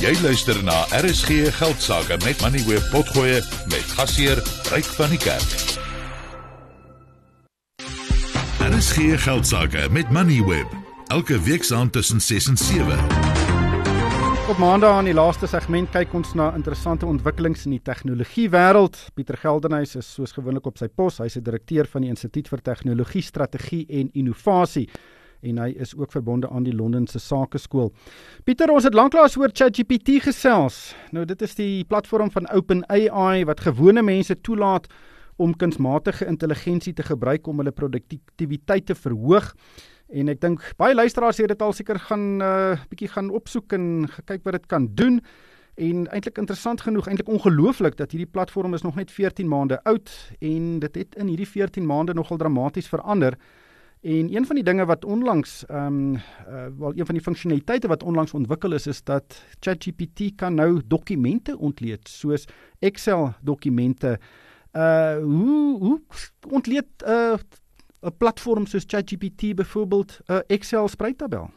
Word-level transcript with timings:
Jy 0.00 0.14
luister 0.24 0.56
na 0.64 0.72
RSG 0.96 1.50
Geldsaake 1.52 2.16
met 2.24 2.40
Money 2.40 2.62
Web 2.64 2.86
Potgoe 2.88 3.42
met 3.68 3.90
gasheer 3.98 4.40
Ryk 4.72 4.86
van 4.96 5.12
die 5.12 5.18
Kerk. 5.20 5.50
RSG 8.64 9.18
Geldsaake 9.26 9.90
met 9.92 10.08
Money 10.08 10.40
Web 10.46 10.72
elke 11.12 11.36
week 11.44 11.68
saand 11.68 11.92
tussen 11.92 12.20
6 12.20 12.48
en 12.48 12.56
7. 12.56 12.96
Op 14.48 14.56
Maandag 14.56 14.96
aan 14.96 15.04
die 15.04 15.14
laaste 15.14 15.46
segment 15.46 15.92
kyk 15.92 16.16
ons 16.16 16.32
na 16.32 16.48
interessante 16.56 17.04
ontwikkelings 17.04 17.68
in 17.68 17.76
die 17.76 17.84
tegnologie 17.84 18.48
wêreld. 18.48 18.96
Pieter 19.12 19.36
Geldenhuys 19.36 19.98
is 20.00 20.08
soos 20.16 20.32
gewoonlik 20.32 20.64
op 20.64 20.80
sy 20.80 20.88
pos. 20.88 21.20
Hy's 21.20 21.36
die 21.36 21.44
direkteur 21.44 21.84
van 21.92 22.08
die 22.08 22.16
Instituut 22.16 22.48
vir 22.48 22.64
Tegnologie 22.72 23.26
Strategie 23.28 23.84
en 24.00 24.08
Innovasie 24.16 24.88
en 25.42 25.58
hy 25.58 25.70
is 25.80 25.94
ook 25.96 26.12
verbonde 26.12 26.48
aan 26.48 26.66
die 26.66 26.74
Londense 26.74 27.18
Sakeskool. 27.18 27.92
Pieter, 28.44 28.70
ons 28.72 28.84
het 28.84 28.94
lanklaas 28.94 29.36
oor 29.40 29.52
ChatGPT 29.52 30.20
gesels. 30.24 30.94
Nou 31.12 31.24
dit 31.24 31.42
is 31.42 31.54
die 31.58 31.84
platform 31.84 32.30
van 32.30 32.48
OpenAI 32.50 33.44
wat 33.48 33.60
gewone 33.60 34.02
mense 34.02 34.36
toelaat 34.40 34.90
om 35.40 35.56
kunsmatige 35.56 36.26
intelligensie 36.28 36.92
te 36.92 37.02
gebruik 37.02 37.46
om 37.48 37.62
hulle 37.62 37.72
produktiwiteit 37.72 38.86
te 38.86 38.94
verhoog. 38.94 39.54
En 40.10 40.28
ek 40.28 40.40
dink 40.42 40.64
baie 40.80 40.94
luisteraars 40.94 41.38
het 41.40 41.52
dit 41.54 41.62
al 41.62 41.72
seker 41.72 41.98
gaan 41.98 42.36
'n 42.36 42.42
uh, 42.42 42.76
bietjie 42.90 43.08
gaan 43.08 43.30
opsoek 43.30 43.72
en 43.72 44.08
kyk 44.26 44.44
wat 44.44 44.52
dit 44.52 44.66
kan 44.66 44.88
doen. 44.94 45.20
En 45.80 46.06
eintlik 46.12 46.38
interessant 46.38 46.80
genoeg, 46.80 47.06
eintlik 47.06 47.28
ongelooflik 47.28 47.96
dat 47.96 48.10
hierdie 48.10 48.30
platform 48.30 48.74
is 48.74 48.82
nog 48.82 48.94
net 48.94 49.10
14 49.10 49.48
maande 49.48 49.82
oud 49.84 50.10
en 50.40 50.78
dit 50.78 50.94
het 50.94 51.14
in 51.14 51.26
hierdie 51.26 51.48
14 51.48 51.86
maande 51.86 52.14
nogal 52.14 52.36
dramaties 52.36 52.88
verander. 52.88 53.38
En 54.00 54.34
een 54.34 54.46
van 54.46 54.54
die 54.54 54.64
dinge 54.64 54.84
wat 54.84 55.04
onlangs 55.04 55.66
ehm 55.66 55.86
um, 55.86 56.14
uh, 56.14 56.20
wel 56.78 56.92
een 56.96 57.06
van 57.06 57.14
die 57.14 57.22
funksionaliteite 57.22 57.88
wat 57.88 58.02
onlangs 58.02 58.32
ontwikkel 58.32 58.72
is 58.72 58.86
is 58.86 59.02
dat 59.04 59.44
ChatGPT 59.58 60.34
kan 60.36 60.54
nou 60.54 60.80
dokumente 60.86 61.58
ontleed 61.58 62.08
soos 62.08 62.44
Excel 62.78 63.32
dokumente. 63.40 64.18
Uh 64.72 65.16
hoe 65.16 65.78
hoe 65.78 66.00
ontleed 66.48 66.86
'n 67.04 67.10
uh, 67.10 67.34
'n 68.00 68.16
platform 68.16 68.66
soos 68.66 68.84
ChatGPT 68.86 69.54
byvoorbeeld 69.54 70.20
'n 70.26 70.32
uh, 70.32 70.38
Excel 70.46 70.88
spreektabel? 70.88 71.50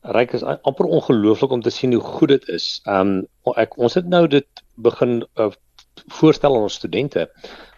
Ryk 0.00 0.32
is 0.32 0.42
amper 0.42 0.84
ongelooflik 0.84 1.50
om 1.50 1.62
te 1.62 1.70
sien 1.70 1.92
hoe 1.92 2.02
goed 2.02 2.28
dit 2.28 2.48
is. 2.48 2.80
Ehm 2.84 3.24
um, 3.44 3.54
ek 3.54 3.76
ons 3.76 3.94
het 3.94 4.06
nou 4.06 4.26
dit 4.28 4.46
begin 4.74 5.26
uh, 5.34 5.50
voorstel 6.18 6.56
aan 6.56 6.66
ons 6.68 6.78
studente 6.80 7.26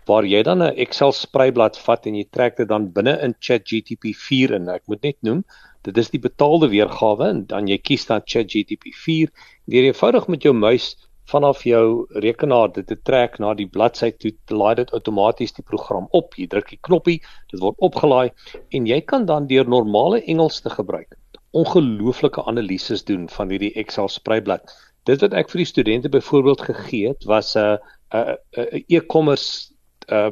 waar 0.09 0.25
jy 0.25 0.43
dan 0.43 0.63
'n 0.63 0.77
Excel 0.85 1.13
spreiblad 1.13 1.77
vat 1.87 2.07
en 2.07 2.15
jy 2.15 2.25
trek 2.33 2.57
dit 2.57 2.69
dan 2.69 2.93
binne 2.93 3.19
in 3.23 3.35
ChatGPT 3.41 4.15
4 4.17 4.55
in. 4.59 4.69
Ek 4.69 4.87
moet 4.87 5.03
net 5.03 5.17
noem, 5.23 5.45
dit 5.83 5.99
is 5.99 6.11
die 6.11 6.21
betaalde 6.21 6.69
weergawe 6.69 7.29
en 7.29 7.45
dan 7.47 7.69
jy 7.69 7.79
kies 7.79 8.07
dan 8.07 8.23
ChatGPT 8.25 8.95
4 8.95 9.29
deur 9.67 9.91
eenvoudig 9.91 10.29
met 10.29 10.43
jou 10.43 10.55
muis 10.55 10.97
vanaf 11.29 11.63
jou 11.65 12.07
rekenaar 12.25 12.73
dit 12.73 12.87
te 12.87 12.97
trek 12.97 13.39
na 13.39 13.55
die 13.55 13.69
bladsy 13.69 14.11
toe 14.11 14.33
laai 14.49 14.75
dit 14.75 14.93
outomaties 14.93 15.53
die 15.53 15.65
program 15.65 16.09
op. 16.11 16.35
Jy 16.35 16.47
druk 16.47 16.71
die 16.71 16.81
knoppie, 16.81 17.21
dit 17.53 17.61
word 17.61 17.77
opgelaai 17.79 18.31
en 18.73 18.87
jy 18.87 19.01
kan 19.01 19.27
dan 19.27 19.47
deur 19.47 19.69
normale 19.69 20.23
Engels 20.25 20.61
te 20.61 20.71
gebruik 20.71 21.19
ongelooflike 21.57 22.43
analises 22.45 23.05
doen 23.05 23.29
van 23.29 23.51
hierdie 23.51 23.73
Excel 23.75 24.09
spreiblad. 24.13 24.69
Dit 25.09 25.23
wat 25.25 25.33
ek 25.33 25.49
vir 25.53 25.63
die 25.63 25.71
studente 25.71 26.11
byvoorbeeld 26.13 26.65
gegee 26.67 27.09
het 27.09 27.25
was 27.25 27.57
'n 27.57 27.79
'n 28.13 28.37
'n 28.57 28.85
e-commerce 28.89 29.73
uh 30.09 30.31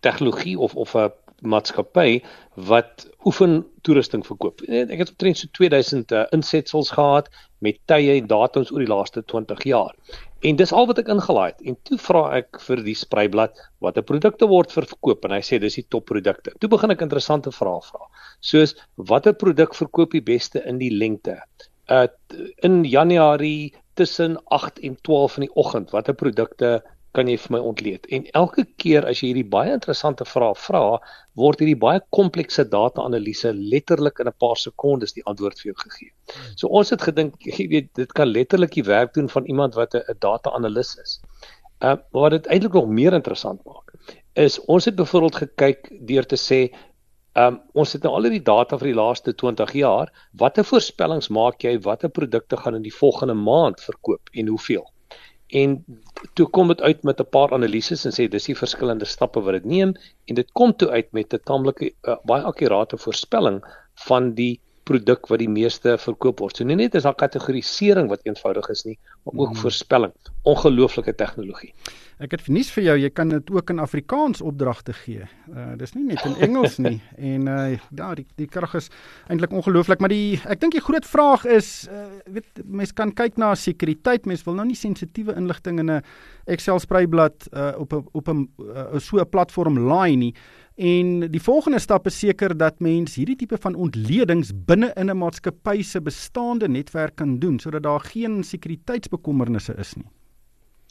tegnologie 0.00 0.58
of 0.58 0.76
of 0.76 0.94
'n 0.94 1.12
maatskappy 1.44 2.22
wat 2.68 3.06
oefen 3.28 3.64
toerusting 3.82 4.24
verkoop. 4.26 4.62
Ek 4.68 5.00
het 5.02 5.10
omtrent 5.12 5.40
so 5.40 5.50
2000 5.56 6.12
uh, 6.12 6.24
insetsels 6.36 6.92
gehad 6.94 7.28
met 7.64 7.80
tye 7.90 8.16
en 8.18 8.28
datums 8.30 8.72
oor 8.72 8.84
die 8.84 8.90
laaste 8.90 9.24
20 9.32 9.64
jaar. 9.68 9.92
En 10.44 10.56
dis 10.60 10.72
al 10.72 10.88
wat 10.88 11.00
ek 11.00 11.10
ingelaai 11.12 11.52
het. 11.52 11.62
En 11.64 11.76
toe 11.88 11.98
vra 12.00 12.24
ek 12.38 12.60
vir 12.66 12.82
die 12.84 12.96
spreiblad 12.98 13.60
watter 13.84 14.04
produkte 14.04 14.48
word 14.50 14.72
verkoop 14.72 15.24
en 15.24 15.36
hy 15.36 15.42
sê 15.44 15.60
dis 15.60 15.78
die 15.80 15.86
topprodukte. 15.88 16.52
Toe 16.60 16.70
begin 16.72 16.94
ek 16.94 17.04
interessante 17.06 17.52
vrae 17.54 17.80
vra. 17.88 18.10
Soos 18.44 18.76
watter 19.10 19.36
produk 19.36 19.76
verkoop 19.76 20.16
die 20.16 20.24
beste 20.24 20.64
in 20.68 20.80
die 20.82 20.92
lengte? 20.92 21.40
Uh 21.92 22.06
in 22.64 22.82
Januarie 22.88 23.74
tussen 23.94 24.36
8 24.54 24.80
en 24.88 24.96
12 25.02 25.36
in 25.38 25.46
die 25.46 25.54
oggend, 25.54 25.90
watter 25.94 26.14
produkte 26.14 26.82
kan 27.14 27.28
jy 27.30 27.36
vir 27.38 27.52
my 27.54 27.60
ontleed? 27.62 28.06
En 28.16 28.24
elke 28.34 28.64
keer 28.82 29.06
as 29.06 29.20
jy 29.20 29.30
hierdie 29.30 29.46
baie 29.50 29.72
interessante 29.74 30.26
vrae 30.26 30.54
vra, 30.58 30.82
word 31.38 31.62
hierdie 31.62 31.78
baie 31.78 32.02
komplekse 32.16 32.64
data-analise 32.70 33.52
letterlik 33.54 34.18
in 34.18 34.30
'n 34.30 34.38
paar 34.44 34.58
sekondes 34.58 35.14
die 35.14 35.24
antwoord 35.30 35.60
vir 35.60 35.72
jou 35.72 35.76
gegee. 35.84 36.10
So 36.56 36.68
ons 36.68 36.90
het 36.90 37.02
gedink, 37.02 37.38
jy 37.46 37.68
weet, 37.68 37.94
dit 37.94 38.12
kan 38.12 38.28
letterlik 38.28 38.74
die 38.74 38.86
werk 38.86 39.14
doen 39.14 39.28
van 39.28 39.46
iemand 39.46 39.74
wat 39.74 39.94
'n 39.94 40.18
data-analis 40.18 40.96
is. 41.04 41.20
Uh 41.80 41.96
wat 42.12 42.30
dit 42.30 42.46
eintlik 42.46 42.72
nog 42.72 42.88
meer 42.88 43.12
interessant 43.12 43.60
maak, 43.64 43.94
is 44.34 44.58
ons 44.66 44.84
het 44.84 44.96
byvoorbeeld 44.96 45.36
gekyk 45.36 45.90
deur 46.06 46.26
te 46.26 46.36
sê 46.36 46.74
Um 47.34 47.60
ons 47.74 47.92
het 47.92 48.02
nou 48.02 48.14
al 48.14 48.30
die 48.30 48.42
data 48.42 48.78
vir 48.78 48.92
die 48.92 48.98
laaste 48.98 49.34
20 49.34 49.72
jaar. 49.72 50.12
Watter 50.32 50.64
voorspellings 50.64 51.28
maak 51.28 51.64
jy 51.64 51.78
watter 51.82 52.08
produkte 52.08 52.56
gaan 52.56 52.74
in 52.74 52.82
die 52.82 52.94
volgende 52.94 53.34
maand 53.34 53.80
verkoop 53.80 54.30
en 54.32 54.48
hoeveel? 54.48 54.86
en 55.54 55.74
toe 56.34 56.46
kom 56.50 56.68
dit 56.68 56.80
uit 56.80 57.02
met 57.02 57.20
'n 57.20 57.30
paar 57.36 57.52
analises 57.52 58.04
en 58.04 58.12
sê 58.12 58.28
dis 58.28 58.48
die 58.50 58.56
verskillende 58.56 59.04
stappe 59.04 59.40
wat 59.40 59.52
dit 59.52 59.64
neem 59.64 59.94
en 60.24 60.34
dit 60.34 60.52
kom 60.52 60.76
toe 60.76 60.88
uit 60.88 61.12
met 61.12 61.34
'n 61.34 61.42
taamlike 61.44 61.92
uh, 62.02 62.16
baie 62.24 62.42
akkurate 62.42 62.96
voorspelling 62.96 63.62
van 64.06 64.32
die 64.34 64.60
produk 64.84 65.28
wat 65.32 65.40
die 65.40 65.50
meeste 65.50 65.96
verkoop 65.98 66.40
word. 66.44 66.56
So 66.56 66.68
nie 66.68 66.76
net 66.76 66.94
is 66.94 67.06
daar 67.08 67.16
kategorisering 67.18 68.10
wat 68.12 68.24
eenvoudig 68.28 68.68
is 68.72 68.84
nie, 68.84 68.98
maar 69.24 69.46
ook 69.46 69.54
mm. 69.54 69.60
voorspelling. 69.64 70.12
Ongelooflike 70.42 71.14
tegnologie. 71.14 71.72
Ek 72.22 72.36
het 72.36 72.44
nuus 72.46 72.68
vir 72.70 72.84
jou, 72.86 72.94
jy 73.02 73.08
kan 73.10 73.32
dit 73.32 73.48
ook 73.50 73.72
in 73.72 73.80
Afrikaans 73.82 74.42
opdragte 74.44 74.94
gee. 74.94 75.26
Uh 75.50 75.72
dis 75.80 75.96
nie 75.96 76.04
net 76.12 76.22
in 76.28 76.36
Engels 76.46 76.78
nie. 76.78 77.00
En 77.34 77.48
uh 77.50 77.74
ja, 77.74 78.12
die 78.14 78.26
die 78.38 78.46
krag 78.46 78.76
is 78.78 78.86
eintlik 79.32 79.52
ongelooflik, 79.56 79.98
maar 79.98 80.12
die 80.12 80.38
ek 80.46 80.60
dink 80.62 80.76
die 80.76 80.84
groot 80.84 81.06
vraag 81.08 81.46
is 81.50 81.88
uh 81.90 82.06
weet 82.30 82.62
mense 82.62 82.94
kan 82.94 83.10
kyk 83.10 83.40
na 83.40 83.54
sekuriteit. 83.58 84.28
Mense 84.30 84.46
wil 84.46 84.60
nou 84.60 84.68
nie 84.68 84.78
sensitiewe 84.78 85.34
inligting 85.34 85.82
in 85.82 85.90
'n 85.90 86.02
Excel 86.46 86.78
spreiblad 86.78 87.48
uh 87.50 87.72
op 87.82 87.92
'n 87.92 88.06
op 88.12 88.28
'n 88.28 88.46
uh, 88.62 88.98
so 88.98 89.18
'n 89.18 89.28
platform 89.28 89.78
laai 89.78 90.16
nie. 90.16 90.34
En 90.74 91.30
die 91.30 91.42
volgende 91.42 91.78
stap 91.78 92.06
is 92.10 92.16
seker 92.18 92.56
dat 92.58 92.80
mens 92.82 93.14
hierdie 93.14 93.36
tipe 93.38 93.58
van 93.62 93.76
ontledings 93.78 94.50
binne 94.66 94.90
in 94.98 95.10
'n 95.10 95.16
maatskappy 95.16 95.82
se 95.82 96.00
bestaande 96.00 96.68
netwerk 96.68 97.14
kan 97.16 97.38
doen 97.38 97.58
sodat 97.58 97.82
daar 97.82 98.00
geen 98.00 98.42
sekuriteitsbekommernisse 98.42 99.74
is 99.78 99.94
nie. 99.94 100.10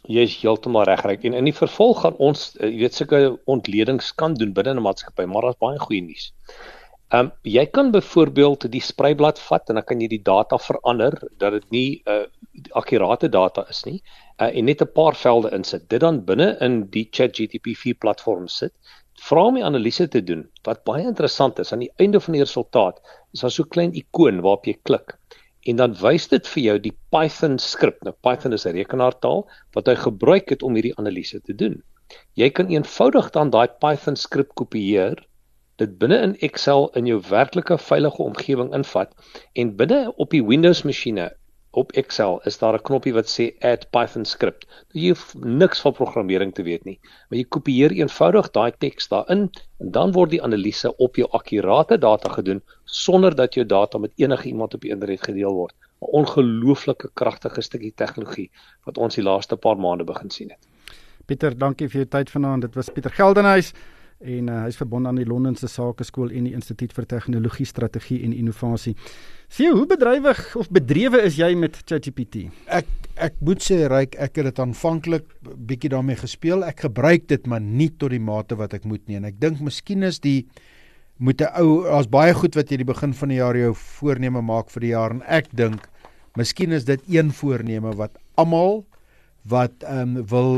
Jy 0.04 0.22
is 0.22 0.38
heeltemal 0.42 0.84
reg 0.84 1.02
reg 1.02 1.24
en 1.24 1.34
in 1.34 1.44
die 1.44 1.54
vervolg 1.54 2.02
gaan 2.02 2.16
ons 2.16 2.56
eh, 2.60 2.70
jy 2.70 2.80
weet 2.80 2.94
sulke 2.94 3.40
ontledings 3.46 4.16
kan 4.16 4.34
doen 4.34 4.54
binne 4.54 4.74
'n 4.74 4.82
maatskappy, 4.82 5.26
maar 5.26 5.42
daar's 5.42 5.60
baie 5.60 5.80
goeie 5.80 6.02
nuus. 6.02 6.34
Ehm 7.13 7.28
um, 7.28 7.31
jy 7.46 7.66
kan 7.69 7.91
byvoorbeeld 7.94 8.63
die 8.74 8.81
spreiblad 8.81 9.40
vat 9.47 9.68
en 9.69 9.78
dan 9.78 9.85
kan 9.85 10.00
jy 10.01 10.07
die 10.16 10.24
data 10.25 10.57
verander 10.57 11.13
dat 11.38 11.53
dit 11.53 11.66
nie 11.75 11.90
'n 12.06 12.09
uh, 12.09 12.24
akkurate 12.81 13.29
data 13.29 13.66
is 13.69 13.84
nie 13.85 14.00
uh, 14.41 14.50
en 14.50 14.66
net 14.66 14.81
'n 14.81 14.94
paar 14.96 15.16
velde 15.16 15.51
insit. 15.53 15.90
Dit 15.90 16.01
dan 16.01 16.25
binne 16.25 16.57
in 16.59 16.90
die 16.90 17.07
ChatGPT 17.12 18.00
platform 18.00 18.47
sit 18.47 18.74
vra 19.22 19.51
die 19.51 19.63
analise 19.63 20.07
te 20.07 20.24
doen. 20.24 20.50
Wat 20.66 20.84
baie 20.84 21.03
interessant 21.06 21.59
is, 21.59 21.72
aan 21.74 21.85
die 21.85 21.94
einde 21.97 22.19
van 22.19 22.34
die 22.34 22.41
resultaat 22.41 22.97
is 23.34 23.41
daar 23.41 23.51
so 23.51 23.63
'n 23.63 23.69
klein 23.69 23.94
ikoon 23.94 24.41
waarop 24.41 24.66
jy 24.66 24.75
klik 24.84 25.18
en 25.69 25.75
dan 25.75 25.94
wys 26.01 26.28
dit 26.28 26.47
vir 26.47 26.63
jou 26.63 26.78
die 26.80 26.95
Python 27.12 27.59
skrip. 27.59 28.01
Nou 28.03 28.16
Python 28.25 28.53
is 28.53 28.66
'n 28.66 28.75
rekenaartaal 28.75 29.45
wat 29.74 29.88
hy 29.88 29.95
gebruik 29.95 30.50
het 30.50 30.63
om 30.63 30.74
hierdie 30.74 30.97
analise 30.97 31.40
te 31.41 31.53
doen. 31.53 31.84
Jy 32.35 32.50
kan 32.50 32.68
eenvoudig 32.69 33.30
dan 33.31 33.50
daai 33.50 33.68
Python 33.68 34.16
skrip 34.16 34.56
kopieer, 34.56 35.16
dit 35.82 35.98
binne 35.98 36.18
in 36.22 36.36
Excel 36.46 36.90
in 37.00 37.06
jou 37.10 37.22
werklike 37.30 37.78
veilige 37.78 38.24
omgewing 38.24 38.74
invat 38.74 39.14
en 39.54 39.76
binne 39.76 40.02
op 40.16 40.30
die 40.30 40.44
Windows 40.46 40.84
masjiene 40.84 41.32
op 41.74 41.92
Excel 41.98 42.40
is 42.50 42.58
daar 42.62 42.75
'n 42.78 42.86
knoppie 42.88 43.14
wat 43.14 43.25
sê 43.25 43.46
add 43.60 43.88
Python 43.90 44.25
script. 44.25 44.66
Jy 44.92 45.08
hoef 45.08 45.34
niks 45.36 45.81
van 45.81 45.94
programmering 45.94 46.54
te 46.54 46.64
weet 46.64 46.84
nie, 46.86 47.00
maar 47.30 47.38
jy 47.38 47.46
kopieer 47.50 47.92
eenvoudig 47.92 48.52
daai 48.52 48.72
teks 48.78 49.08
daarin 49.08 49.50
en 49.80 49.92
dan 49.92 50.12
word 50.12 50.30
die 50.30 50.44
analise 50.44 50.96
op 50.98 51.16
jou 51.16 51.28
akkurate 51.31 51.98
data 51.98 52.30
gedoen 52.30 52.62
sonder 52.86 53.36
dat 53.36 53.54
jou 53.54 53.66
data 53.66 53.98
met 53.98 54.12
enige 54.16 54.48
iemand 54.48 54.74
op 54.74 54.81
die 54.81 54.92
internet 54.92 55.24
gedeel 55.24 55.54
word. 55.54 55.74
'n 56.02 56.06
Ongelooflike 56.06 57.10
kragtige 57.14 57.62
stukkie 57.62 57.94
tegnologie 57.96 58.52
wat 58.86 58.98
ons 58.98 59.16
die 59.16 59.24
laaste 59.24 59.56
paar 59.56 59.78
maande 59.78 60.04
begin 60.04 60.30
sien 60.30 60.50
het. 60.50 60.68
Pieter, 61.26 61.58
dankie 61.58 61.90
vir 61.90 62.02
jou 62.02 62.10
tyd 62.10 62.30
vanaand. 62.30 62.62
Dit 62.62 62.76
was 62.76 62.90
Pieter 62.90 63.12
Geldenhuys 63.12 63.74
en 64.24 64.50
uh, 64.50 64.62
hy 64.64 64.72
is 64.72 64.80
verbonde 64.80 65.12
aan 65.12 65.20
die 65.20 65.28
Londense 65.28 65.68
Sakeskool 65.68 66.31
en 66.31 66.48
die 66.48 66.56
Instituut 66.58 66.96
vir 66.96 67.08
Tegnologie 67.12 67.68
Strategie 67.68 68.22
en 68.25 68.34
Innovasie. 68.34 68.96
Sien, 69.54 69.75
hoe 69.75 69.86
bedrywig 69.90 70.42
of 70.58 70.72
bedrewe 70.74 71.22
is 71.28 71.38
jy 71.38 71.52
met 71.60 71.78
ChatGPT? 71.84 72.48
Ek 72.68 72.90
ek 73.22 73.36
moet 73.46 73.62
sê 73.62 73.84
ryk 73.92 74.16
ek 74.18 74.40
het 74.40 74.48
dit 74.50 74.60
aanvanklik 74.64 75.28
bietjie 75.70 75.92
daarmee 75.94 76.18
gespeel. 76.18 76.64
Ek 76.66 76.88
gebruik 76.88 77.28
dit 77.30 77.46
maar 77.48 77.62
nie 77.62 77.92
tot 77.94 78.10
die 78.10 78.24
mate 78.24 78.58
wat 78.58 78.74
ek 78.74 78.88
moet 78.90 79.04
nie 79.08 79.20
en 79.20 79.30
ek 79.30 79.38
dink 79.42 79.62
miskien 79.62 80.04
is 80.08 80.18
die 80.24 80.48
moet 81.22 81.42
'n 81.42 81.54
ou 81.62 81.84
daar's 81.86 82.10
baie 82.10 82.34
goed 82.34 82.56
wat 82.56 82.72
jy 82.72 82.78
die 82.81 82.90
begin 82.90 83.14
van 83.14 83.30
die 83.30 83.38
jaar 83.38 83.56
jou 83.56 83.74
voorneme 83.76 84.42
maak 84.42 84.74
vir 84.74 84.81
die 84.81 84.94
jaar 84.96 85.12
en 85.12 85.22
ek 85.28 85.54
dink 85.54 85.90
Miskien 86.34 86.72
is 86.74 86.86
dit 86.86 87.02
een 87.14 87.30
voorneme 87.31 87.92
wat 87.94 88.18
almal 88.42 88.81
wat 89.46 89.84
ehm 89.86 90.18
um, 90.18 90.26
wil 90.31 90.54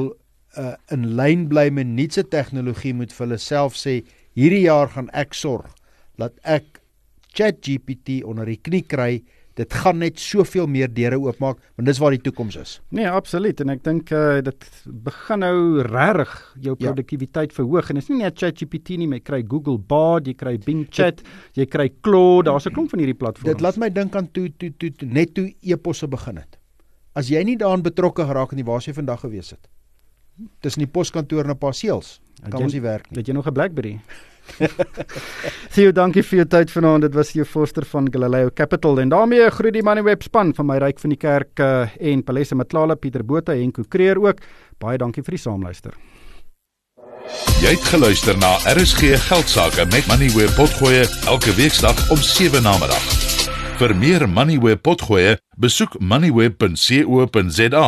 uh, 0.58 0.76
in 0.92 1.16
lyn 1.16 1.48
bly 1.52 1.70
met 1.70 1.88
nuutse 1.88 2.24
tegnologie 2.24 2.94
moet 2.94 3.14
vir 3.14 3.28
hulle 3.28 3.42
self 3.42 3.78
sê 3.80 4.02
hierdie 4.36 4.66
jaar 4.66 4.92
gaan 4.94 5.10
ek 5.14 5.34
sorg 5.34 5.72
dat 6.20 6.36
ek 6.44 6.82
ChatGPT 7.36 8.22
onder 8.24 8.48
die 8.48 8.62
knie 8.64 8.84
kry 8.88 9.24
dit 9.56 9.76
gaan 9.80 10.02
net 10.04 10.20
soveel 10.20 10.68
meer 10.68 10.90
deure 10.92 11.18
oopmaak 11.22 11.62
want 11.78 11.88
dis 11.88 12.00
waar 12.04 12.12
die 12.16 12.22
toekoms 12.24 12.58
is. 12.60 12.74
Nee, 12.96 13.08
absoluut 13.08 13.62
en 13.64 13.72
ek 13.72 13.84
dink 13.86 14.12
uh, 14.16 14.42
dit 14.44 14.68
begin 15.06 15.44
nou 15.46 15.86
regtig 15.88 16.34
jou 16.68 16.74
ja. 16.76 16.82
produktiwiteit 16.82 17.54
ja. 17.54 17.58
verhoog 17.62 17.92
en 17.92 18.02
is 18.02 18.10
nie 18.12 18.20
net 18.20 18.36
ChatGPT 18.42 19.00
nie, 19.00 19.08
jy 19.16 19.22
kry 19.24 19.42
Google 19.48 19.80
Bard, 19.80 20.28
jy 20.28 20.36
kry 20.40 20.58
Bing 20.66 20.84
Chat, 20.92 21.24
dit, 21.24 21.32
jy 21.62 21.70
kry 21.72 21.88
Claude, 22.04 22.50
daar's 22.50 22.68
'n 22.68 22.76
klomp 22.76 22.92
van 22.92 23.04
hierdie 23.04 23.18
platforms. 23.18 23.56
Dit 23.56 23.64
laat 23.64 23.80
my 23.80 23.90
dink 23.90 24.16
aan 24.16 24.28
toe 24.32 24.50
toe 24.58 24.74
toe, 24.78 24.92
toe 24.92 25.08
net 25.08 25.34
toe 25.34 25.48
e-posse 25.64 26.08
begin 26.08 26.44
het. 26.44 26.60
As 27.16 27.32
jy 27.32 27.44
nie 27.48 27.56
daaraan 27.56 27.84
betrokke 27.84 28.28
geraak 28.28 28.52
het 28.52 28.60
nie, 28.60 28.68
waar 28.68 28.82
sou 28.84 28.92
jy 28.92 29.00
vandag 29.00 29.24
gewees 29.24 29.56
het? 29.56 29.70
Tussen 30.60 30.84
die 30.84 30.92
poskantoor 30.92 31.44
en 31.44 31.50
'n 31.50 31.58
paar 31.58 31.74
seels. 31.74 32.20
Kan 32.50 32.62
ons 32.62 32.74
nie 32.74 32.82
werk 32.82 33.10
nie. 33.10 33.18
Het 33.20 33.28
jy 33.28 33.34
nog 33.34 33.48
'n 33.48 33.54
BlackBerry? 33.54 34.00
Theo, 35.74 35.92
dankie 35.92 36.24
vir 36.24 36.38
jou 36.38 36.48
tyd 36.48 36.72
vanaand. 36.72 37.02
Dit 37.02 37.16
was 37.18 37.32
jou 37.36 37.46
forster 37.46 37.86
van 37.90 38.08
Galileo 38.14 38.50
Capital 38.54 39.00
en 39.02 39.10
daarmee 39.10 39.50
groet 39.50 39.74
die 39.74 39.84
Moneyweb 39.84 40.24
span 40.24 40.54
van 40.56 40.66
my 40.70 40.78
ryk 40.84 41.00
van 41.02 41.10
die 41.10 41.20
kerk 41.20 41.60
uh, 41.60 41.90
en 42.00 42.24
Palesa 42.24 42.56
Matlala, 42.56 42.96
Pieter 42.96 43.26
Botha 43.26 43.54
en 43.54 43.72
Ko 43.72 43.84
Kreer 43.90 44.22
ook. 44.22 44.38
Baie 44.78 44.98
dankie 44.98 45.24
vir 45.24 45.32
die 45.38 45.42
saamluister. 45.42 45.94
Jy 47.64 47.72
het 47.74 47.86
geluister 47.90 48.38
na 48.38 48.56
RSG 48.70 49.02
Geldsaake 49.28 49.86
met 49.90 50.08
Moneyweb 50.12 50.54
Potgoe 50.56 51.06
elke 51.26 51.56
weeksdag 51.58 52.10
om 52.14 52.18
7 52.22 52.64
na 52.64 52.78
middag. 52.82 53.06
Vir 53.80 53.96
meer 53.98 54.30
Moneyweb 54.30 54.82
Potgoe, 54.86 55.38
besoek 55.58 56.00
moneyweb.co.za 56.00 57.88